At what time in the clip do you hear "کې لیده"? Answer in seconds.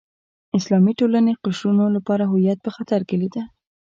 3.07-3.43